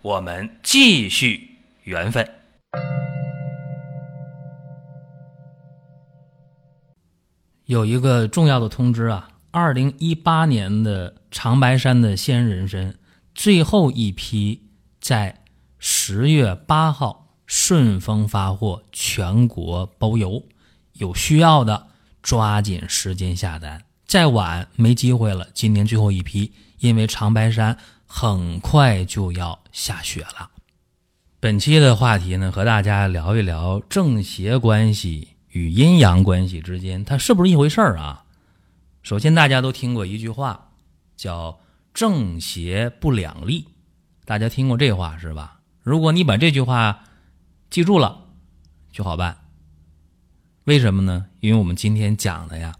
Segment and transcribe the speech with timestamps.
[0.00, 2.28] 我们继续缘分。
[7.64, 12.94] 有一个重要的通知啊，二零一八年的长白山的鲜人参
[13.34, 14.68] 最后一批
[15.00, 15.42] 在
[15.78, 20.44] 十月八号顺丰发货，全国包邮。
[20.92, 21.88] 有需要的
[22.22, 25.48] 抓紧时间下单，再晚没机会了。
[25.52, 27.76] 今年最后一批，因为长白山
[28.08, 30.50] 很快就要下雪了。
[31.38, 35.28] 本期的话题呢，和大家聊一聊正邪关系。
[35.50, 38.24] 与阴阳关系之间，它是不是一回事儿啊？
[39.02, 40.72] 首先，大家都听过一句话，
[41.16, 41.58] 叫
[41.94, 43.66] “正邪不两立”，
[44.26, 45.60] 大家听过这话是吧？
[45.82, 47.02] 如果你把这句话
[47.70, 48.26] 记住了，
[48.92, 49.38] 就好办。
[50.64, 51.26] 为什么呢？
[51.40, 52.74] 因为我们今天讲的呀，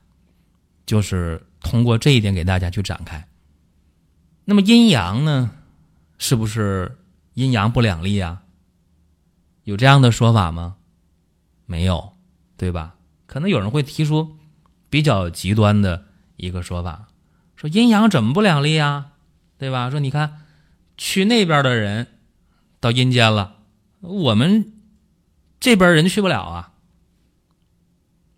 [0.84, 3.26] 就是通过这一点给大家去展开。
[4.48, 5.50] 那么阴阳呢，
[6.16, 6.96] 是不是
[7.34, 8.44] 阴阳不两立啊？
[9.64, 10.76] 有这样的说法吗？
[11.66, 12.14] 没有。
[12.56, 12.96] 对吧？
[13.26, 14.36] 可能有人会提出
[14.88, 17.08] 比较极端的一个说法，
[17.54, 19.12] 说阴阳怎么不两立啊？
[19.58, 19.90] 对吧？
[19.90, 20.46] 说你看，
[20.96, 22.06] 去那边的人
[22.80, 23.58] 到阴间了，
[24.00, 24.72] 我们
[25.60, 26.72] 这边人去不了啊。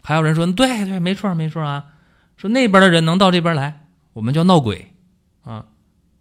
[0.02, 1.94] 还有人说，对对，没错没错啊。
[2.36, 4.89] 说那边的人能到这边来，我们叫闹鬼，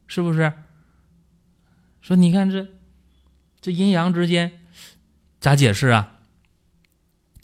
[0.09, 0.51] 是不是？
[2.01, 2.67] 说你看这
[3.61, 4.59] 这阴阳之间
[5.39, 6.17] 咋解释啊？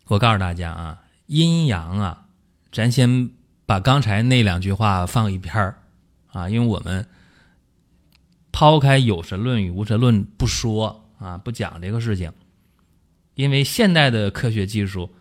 [0.07, 2.27] 我告诉大家啊，阴阳啊，
[2.72, 3.30] 咱先
[3.66, 5.81] 把刚才那两句话放一边儿
[6.31, 7.07] 啊，因为我们
[8.51, 12.34] 抛开有神论与无神论不说啊，不讲这个事情，
[13.35, 15.13] 因为现代的科学技术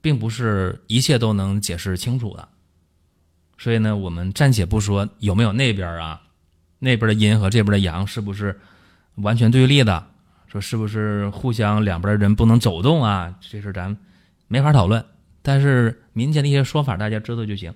[0.00, 2.48] 并不是一切都能解释清楚的，
[3.58, 6.22] 所以呢，我们暂且不说有没有那边啊，
[6.78, 8.58] 那边的阴和这边的阳是不是
[9.16, 10.06] 完全对立的，
[10.46, 13.34] 说是不是互相两边的人不能走动啊？
[13.40, 13.96] 这事咱。
[14.50, 15.04] 没法讨论，
[15.42, 17.74] 但是民间的一些说法大家知道就行。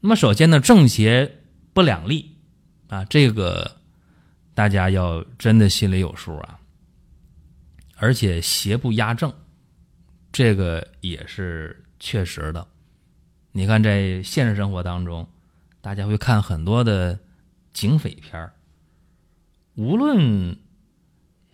[0.00, 1.38] 那么首先呢，正邪
[1.72, 2.30] 不两立
[2.88, 3.78] 啊，这个
[4.52, 6.58] 大家要真的心里有数啊。
[7.96, 9.32] 而且邪不压正，
[10.30, 12.66] 这个也是确实的。
[13.52, 15.26] 你看在现实生活当中，
[15.80, 17.18] 大家会看很多的
[17.72, 18.52] 警匪片儿
[19.74, 20.56] 无论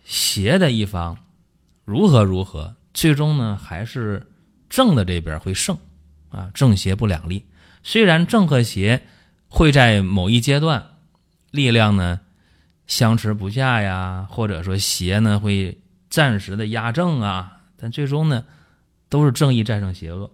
[0.03, 1.17] 邪的一方
[1.85, 2.75] 如何如何。
[2.91, 4.27] 最终呢，还是
[4.67, 5.77] 正的这边会胜，
[6.29, 7.45] 啊，正邪不两立。
[7.83, 9.03] 虽然正和邪
[9.47, 10.83] 会在某一阶段
[11.51, 12.19] 力量呢
[12.87, 15.79] 相持不下呀，或者说邪呢会
[16.09, 18.43] 暂时的压正啊，但最终呢
[19.07, 20.29] 都是正义战胜邪恶。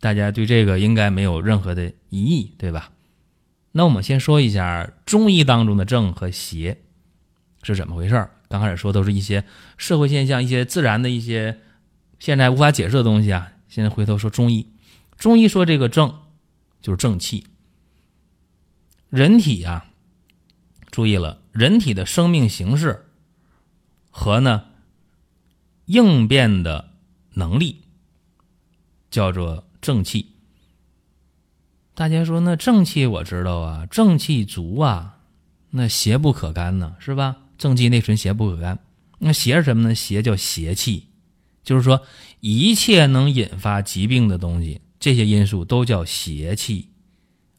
[0.00, 2.90] 大家对这个应该没有任何的疑义，对吧？
[3.76, 6.80] 那我们先说一下中医当中的正和邪
[7.62, 8.30] 是怎么回事儿。
[8.48, 9.44] 刚开始说都是一些
[9.76, 11.60] 社会现象、一些自然的一些
[12.18, 13.52] 现在无法解释的东西啊。
[13.68, 14.72] 现在回头说中医，
[15.18, 16.22] 中医说这个正
[16.80, 17.46] 就是正气。
[19.10, 19.84] 人体啊，
[20.90, 23.04] 注意了，人体的生命形式
[24.08, 24.64] 和呢
[25.84, 26.94] 应变的
[27.34, 27.82] 能力
[29.10, 30.35] 叫做正气。
[31.96, 35.16] 大家说那正气我知道啊，正气足啊，
[35.70, 37.36] 那邪不可干呢，是吧？
[37.56, 38.78] 正气内存，邪不可干。
[39.18, 39.94] 那邪是什么呢？
[39.94, 41.06] 邪叫邪气，
[41.64, 42.02] 就是说
[42.40, 46.90] 一切能引发疾病的东西，这些因素都叫邪气。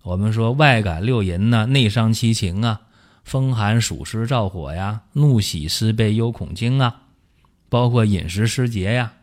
[0.03, 2.81] 我们说外感六淫呐，内伤七情啊，
[3.23, 7.01] 风寒暑湿燥火呀，怒喜思悲忧恐惊啊，
[7.69, 9.13] 包括饮食失节呀，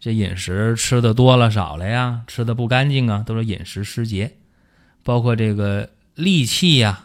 [0.00, 4.36] 这饮食吃的多了少了呀，吃的不干净啊，都是饮食失节。
[5.02, 7.04] 包括这个戾气呀。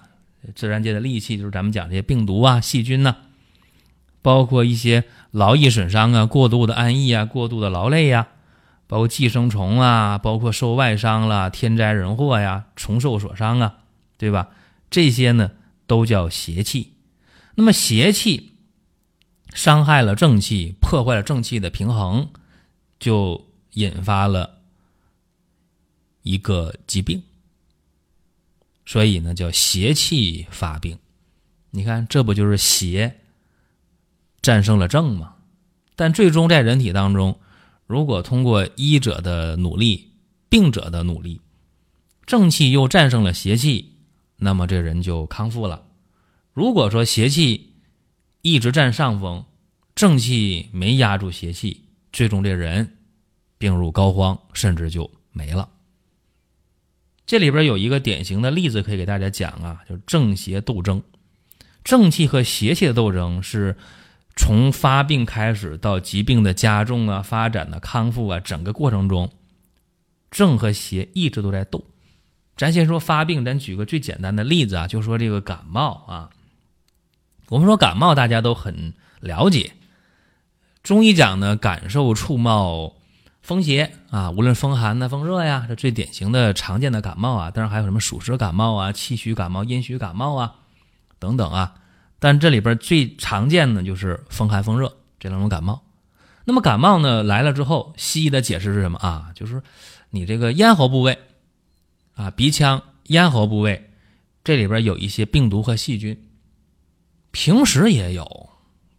[0.55, 3.15] 自然界的戾气就是咱们讲这些病毒啊、细菌呐，
[4.21, 8.27] 包括一些劳逸损伤啊、过度的安逸啊、过度的劳累呀，
[8.85, 13.75] 包括寄生虫啊，包括受外伤了、天灾人祸呀、虫兽所伤啊，
[14.17, 14.49] 对吧？
[14.89, 15.51] 这些呢
[15.87, 16.91] 都叫邪气。
[17.55, 18.51] 那么邪气
[19.53, 22.31] 伤害了正气，破坏了正气的平衡，
[23.03, 24.61] 就引发了
[26.21, 27.21] 一个疾病。
[28.85, 30.97] 所以呢，叫邪气发病。
[31.71, 33.19] 你看，这不就是邪
[34.41, 35.35] 战胜了正吗。
[35.97, 37.39] 但最终在人体当中，
[37.87, 40.13] 如果通过医者的努力、
[40.47, 41.41] 病者的努力，
[42.25, 43.97] 正气又战胜了邪气，
[44.37, 45.87] 那么这人就康复了。
[46.53, 47.73] 如果说邪气
[48.41, 49.43] 一直占上风，
[49.93, 51.83] 正气没压住邪气，
[52.13, 52.97] 最终这人
[53.57, 55.67] 病入膏肓，甚至就没了。
[57.25, 61.01] 这里边有一个典型的例子可以给大家讲啊，就是正邪斗争，
[61.83, 63.75] 正气和邪气的斗争是
[64.35, 69.31] 从发病开始到疾病的加重啊、发展的康复啊，整个过程中，
[70.29, 71.83] 正和邪一直都在斗。
[72.55, 76.29] 咱先说发病，咱举个最简单的例子啊，就说这个感冒啊。
[77.47, 79.73] 我们说感冒，大家都很了解。
[80.83, 82.93] 中医讲呢，感受触冒
[83.41, 87.49] 风邪啊，无论风寒呐、风热呀，这最典型的常见的感冒啊。
[87.49, 90.55] 当然还有什么暑湿感冒啊、气虚感冒、阴虚感冒啊
[91.19, 91.75] 等等啊。
[92.19, 95.81] 但这里边最常见的就是风寒、风热这两种感冒。
[96.43, 99.31] 那么感冒呢来了之后，西医的解释是什么啊？
[99.33, 99.63] 就是
[100.09, 101.17] 你这个咽喉部位。
[102.15, 103.89] 啊，鼻腔、咽喉部位，
[104.43, 106.27] 这里边有一些病毒和细菌，
[107.31, 108.51] 平时也有，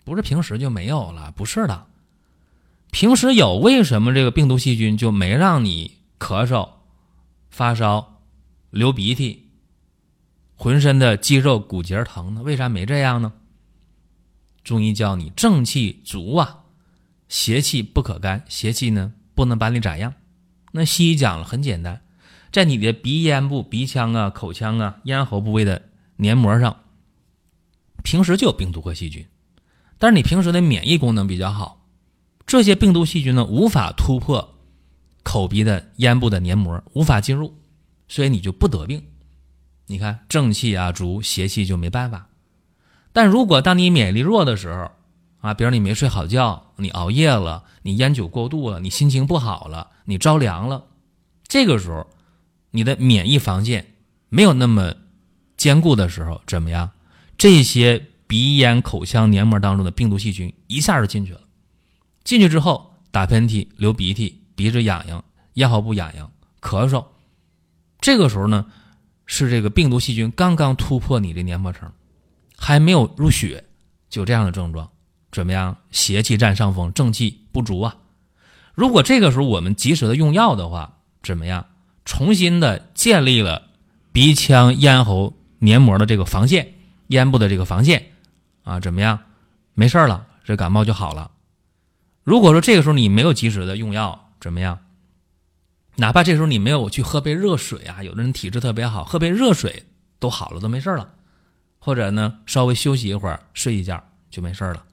[0.04, 1.86] 不是平时就没有了，不是的，
[2.90, 6.68] 平时有，为什么这个病毒细菌就没让你咳嗽、
[7.50, 8.20] 发烧、
[8.70, 9.48] 流鼻涕、
[10.56, 12.42] 浑身的肌肉骨节疼呢？
[12.42, 13.32] 为啥没这样呢？
[14.62, 16.64] 中医教你正气足啊，
[17.28, 20.14] 邪气不可干，邪气呢不能把你咋样？
[20.72, 22.00] 那西医讲了，很简单。
[22.50, 25.82] 在你的鼻咽部、鼻腔啊、口腔啊、咽喉部位的
[26.16, 26.80] 黏膜上，
[28.02, 29.26] 平时就有病毒和细菌，
[30.04, 31.80] 但是你平时的免疫功能比较好，
[32.46, 34.54] 这些病毒细菌呢无法突破
[35.22, 37.54] 口鼻的咽部的黏膜，无法进入，
[38.06, 39.02] 所以你就不得病。
[39.86, 42.26] 你看正气啊足，邪气就没办法。
[43.14, 44.90] 但如果当你免疫力弱的时候
[45.40, 50.84] 啊，比如你没睡好觉，你熬夜了，你烟酒过度了，你心情不好了，你着凉了，
[51.48, 52.06] 这个时候。
[52.72, 53.94] 你的免疫防线
[54.28, 54.94] 没有那么
[55.56, 56.90] 坚固的时候，怎么样？
[57.38, 61.40] 这些鼻咽口腔黏膜当中的病毒细菌一下就进去了。
[62.24, 65.24] 进去之后，打喷嚏、流鼻涕、鼻子痒痒、
[65.54, 66.30] 咽喉部痒痒、
[66.60, 67.04] 咳嗽。
[68.00, 68.66] 这个时候呢，
[69.26, 71.90] 是这个病毒细菌刚刚突破你的黏膜层，
[72.56, 73.64] 还没有入血，
[74.08, 74.90] 就这样的症状。
[75.30, 75.76] 怎么样？
[75.90, 77.96] 邪气占上风，正气不足啊。
[78.74, 81.66] 如果这个时候我们及时的用药的话，怎么样？
[82.04, 83.62] 重新的建立了
[84.12, 86.74] 鼻腔咽喉黏膜的这个防线，
[87.08, 88.10] 咽部的这个防线
[88.64, 89.20] 啊，怎么样？
[89.74, 91.30] 没事了，这感冒就好了。
[92.24, 94.80] 如果说这个时候你没有及时的用药，怎么样？
[95.96, 99.84] 哪怕这时候你没有去喝杯热水啊，有的人体质特别好，喝杯热水
[100.18, 101.14] 都好了，都没事了。
[101.78, 104.84] 或者呢，稍微休息一会儿，睡一觉就没事了。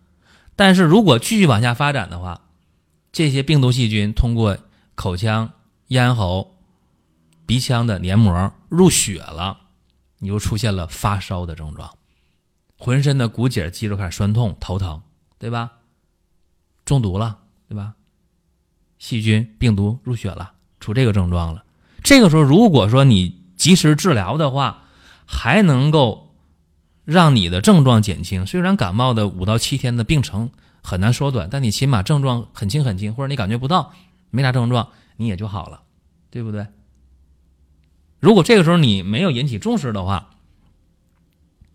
[0.56, 2.42] 但是如果继续往下发展的话，
[3.12, 4.58] 这些病毒细菌通过
[4.96, 5.52] 口腔、
[5.88, 6.56] 咽喉。
[7.44, 9.58] 鼻腔的黏膜入血了，
[10.20, 11.98] 你又出现了发烧的症状，
[12.84, 15.04] 浑身的骨节肌肉开始酸痛、头疼，
[15.38, 15.72] 对吧？
[16.84, 17.38] 中毒了，
[17.70, 17.94] 对吧？
[18.98, 21.64] 细菌、病毒入血了，出这个症状了。
[22.04, 24.86] 这个时候，如果说你及时治疗的话，
[25.28, 26.36] 还能够
[27.06, 28.48] 让你的症状减轻。
[28.48, 30.50] 虽然感冒的五到七天的病程
[30.82, 33.94] 很难缩短，但你起码症状很轻很轻，或者你感觉不到，
[34.32, 35.84] 没啥症状，你也就好了，
[36.32, 36.66] 对不对？
[38.20, 40.32] 如果这个时候你没有引起重视的话，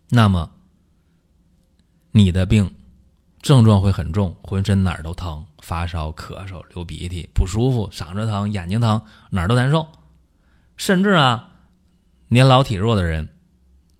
[0.09, 0.51] 那么
[2.11, 2.69] 你的病
[3.41, 9.87] 症状会很重，浑身哪儿都疼，发烧、咳嗽、流鼻涕、不舒服、嗓子疼、眼睛疼，哪儿都难受。
[10.75, 11.49] 甚至啊，
[12.27, 13.29] 年老体弱的人，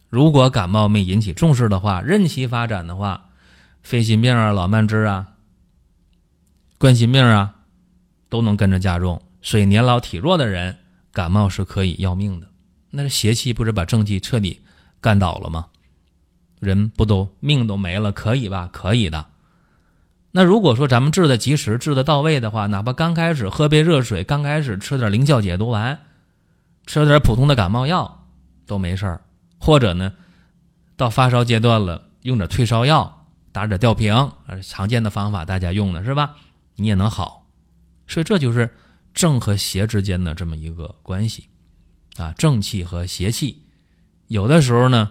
[0.10, 3.30] 如果感冒没引起重视的话，任其发展的话，
[3.84, 5.28] 肺心病啊、老慢支啊、
[6.78, 7.56] 冠心病啊，
[8.30, 9.22] 都能跟着加重。
[9.42, 10.78] 所以年老体弱的人。
[11.14, 12.48] 感冒是可以要命的，
[12.92, 14.62] 那是邪气不是把正气彻底
[15.02, 15.66] 干倒了吗？
[16.60, 18.12] 人不都命都没了？
[18.12, 18.70] 可以吧？
[18.72, 19.26] 可以的。
[20.32, 26.00] 那如果说咱们治的及时、治的到位的话，哪怕刚开始喝杯热水，刚开始吃点灵效解毒丸，
[26.86, 28.28] 吃点普通的感冒药
[28.66, 29.22] 都没事儿，
[29.58, 30.14] 或者呢，
[30.96, 36.36] 到发烧阶段了，用点退烧药，打点吊瓶，常见的方法大家用的是吧？
[36.76, 37.48] 你也能好。
[38.08, 38.70] 所以这就是。
[39.14, 41.50] 正和邪之间的这么一个关系，
[42.18, 43.64] 啊，正气和邪气，
[44.28, 45.10] 有的时候呢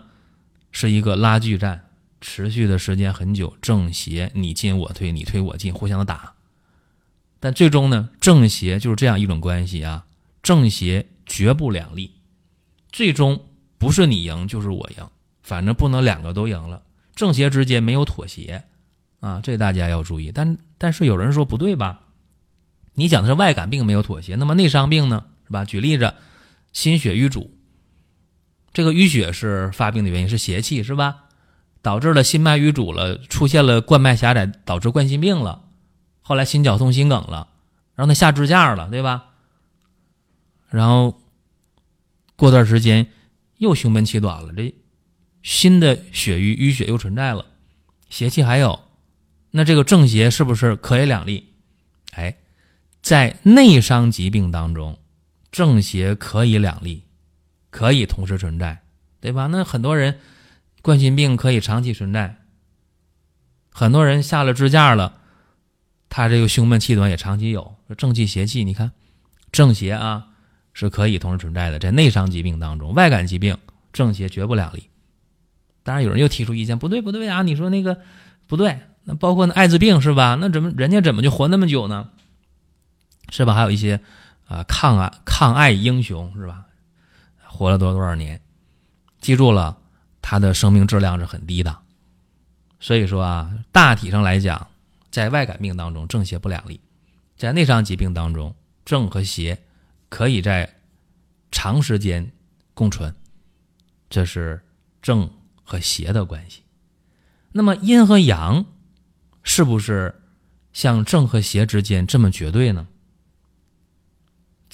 [0.79, 1.87] 是一个拉锯战，
[2.21, 6.35] 持续的时间很久，正邪你进我退，你退我进，互相的打。
[7.41, 10.05] 但最终呢，正邪就是这样一种关系啊，
[10.43, 12.11] 正邪绝不两立，
[12.93, 13.43] 最终
[13.79, 15.09] 不是你赢就是我赢，
[15.43, 16.83] 反正不能两个都赢了。
[17.15, 18.63] 正邪之间没有妥协，
[19.21, 20.31] 啊，这大家要注意。
[20.31, 22.03] 但但是有人说不对吧？
[22.93, 25.25] 你讲的是外感病没有妥协，那么内伤病呢？
[25.47, 25.65] 是吧？
[25.65, 26.13] 举例子，
[26.75, 27.56] 心血瘀阻，
[28.77, 31.25] 这个淤血是发病的原因，是邪气是吧？
[31.81, 35.65] 导致了心脉瘀阻了，出现了冠脉狭窄，导致冠心病了，
[36.21, 37.49] 后来心绞痛、心梗了，
[37.95, 39.29] 让他下支架了，对吧？
[40.69, 41.19] 然后
[42.37, 43.07] 过段时间
[43.57, 44.75] 又胸闷气短了，这
[45.43, 47.47] 新的血瘀淤血又存在了，
[48.11, 48.79] 邪气还有，
[49.53, 51.55] 那这个正邪是不是可以两立？
[52.13, 52.37] 哎。
[53.01, 54.99] 在内伤疾病当中，
[55.51, 57.05] 正邪可以两立，
[57.77, 58.81] 可以同时存在，
[59.21, 59.49] 对吧？
[59.49, 60.19] 那很多人
[60.81, 62.37] 冠心病可以长期存在，
[63.71, 65.19] 很多人下了支架了，
[66.09, 67.77] 他这个胸闷气短也长期有。
[67.99, 68.93] 正气邪气，你看
[69.53, 70.29] 正邪啊
[70.73, 71.79] 是可以同时存在的。
[71.79, 73.59] 在内伤疾病当中，外感疾病
[73.93, 74.89] 正邪绝不两立。
[75.83, 77.43] 当然，有人又提出意见，不对不对啊！
[77.43, 78.01] 你说那个
[78.47, 80.39] 不对，那包括那艾滋病是吧？
[80.41, 82.09] 那怎么人家怎么就活那么久呢？
[83.29, 83.53] 是吧？
[83.53, 84.01] 还有一些
[84.49, 86.63] 啊，抗癌抗癌英雄是吧？
[87.57, 88.41] 活了多少多少年？
[89.21, 89.79] 记住了，
[90.23, 91.77] 他的生命质量是很低的。
[92.79, 94.69] 所以说啊，大体上来讲，
[95.11, 96.79] 在外感病当中，正邪不两立；
[97.37, 99.59] 在内伤疾病当中，正和邪
[100.11, 100.77] 可以在
[101.51, 102.31] 长时间
[102.75, 103.13] 共存。
[104.11, 104.63] 这是
[105.01, 105.29] 正
[105.65, 106.63] 和邪的关系。
[107.51, 108.67] 那么阴和阳
[109.43, 110.15] 是不是
[110.73, 112.87] 像正和邪之间这么绝对呢？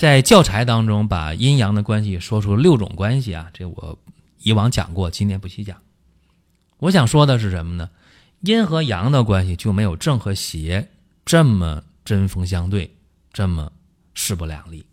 [0.03, 3.97] 在教材当中，把阴阳的关系说出六种关系啊，这我
[4.41, 5.81] 以往讲过，今天不细讲。
[6.79, 7.89] 我想说的是什么呢？
[8.41, 10.89] 阴和阳的关系就没有正和邪
[11.25, 12.93] 这么针锋相对，
[13.33, 13.71] 这么
[14.13, 14.85] 势不两立。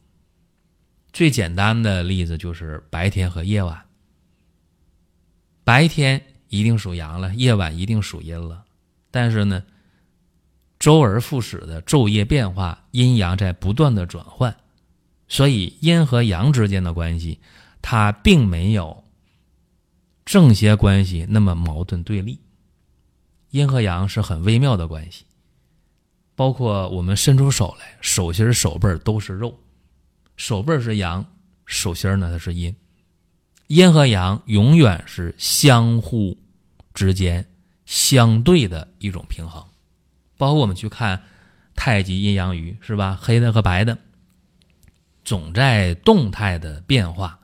[1.11, 3.81] 最简单的例子就是白天和夜晚，
[5.63, 8.63] 白天一定属阳了，夜晚一定属阴了。
[9.09, 9.63] 但是呢，
[10.77, 14.55] 周而复始的昼夜变化，阴阳在不断的转换。
[15.29, 17.39] 所以阴和阳之间的关系，
[17.81, 19.05] 它并没有
[20.25, 22.39] 正邪关系那么矛盾对立。
[23.51, 25.25] 阴和阳是很微妙的关系，
[26.35, 29.57] 包括我们伸出手来，手心手背都是肉，
[30.35, 31.25] 手背是阳，
[31.65, 32.75] 手心呢它是阴。
[33.67, 36.35] 阴和阳永远是相互
[36.93, 37.47] 之间
[37.85, 39.63] 相对的一种平衡。
[40.37, 41.21] 包括我们去看
[41.75, 43.19] 太极阴阳鱼，是吧？
[43.21, 43.97] 黑的和白的。
[45.23, 47.39] 总在动态的变化，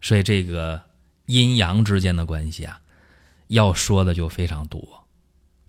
[0.00, 0.80] 所以这个
[1.26, 2.80] 阴阳之间的关系啊，
[3.48, 5.06] 要说的就非常多。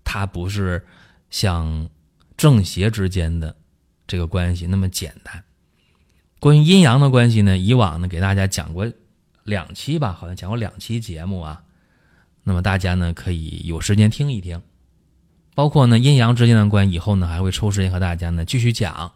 [0.04, 0.86] 它不是
[1.30, 1.88] 像
[2.36, 3.56] 正邪之间的
[4.06, 5.42] 这个关系那么简单。
[6.38, 8.90] 关于阴阳的关系呢，以往呢给大家讲过
[9.44, 11.62] 两期吧，好像讲过两期节目啊。
[12.44, 14.60] 那么大家呢可以有时间听一听，
[15.54, 19.12] 包括呢阴阳之间的关系，以后呢还会抽时间和大家呢继续讲。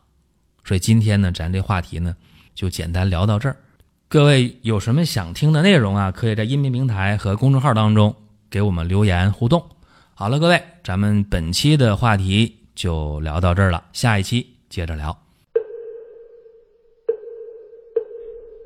[0.67, 2.17] 所以今天呢，咱这话题呢，
[2.53, 3.57] 就简单聊到这儿。
[4.09, 8.13] 各位有什么想听的内容啊，可以在音频平台和公众号当中
[8.51, 9.65] 给我们留言互动。
[10.13, 15.17] 好了，各位，咱们本期的话题就聊到这儿了，下一期接着聊。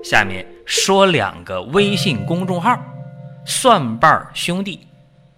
[0.02, 2.82] 下面说两个微信公众号：
[3.44, 4.80] 蒜瓣兄弟、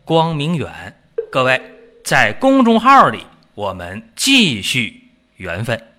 [0.04, 0.96] 光明远。
[1.32, 1.60] 各位
[2.04, 3.26] 在公众号里，
[3.56, 5.02] 我们继续
[5.38, 5.91] 缘分。